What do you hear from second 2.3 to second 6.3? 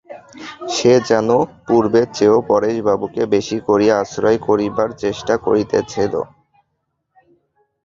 পরেশবাবুকে বেশি করিয়া আশ্রয় করিবার চেষ্টা করিতেছিল।